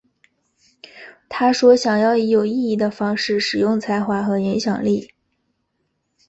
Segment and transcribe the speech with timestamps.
[1.29, 5.13] 她说想要以有意义的方式使用才华和影响力。